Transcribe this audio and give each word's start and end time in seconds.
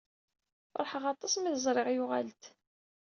Feṛḥeɣ 0.73 1.03
aṭas 1.13 1.33
mi 1.37 1.51
t-ẓriɣ 1.53 1.87
yuɣal-d. 1.91 2.41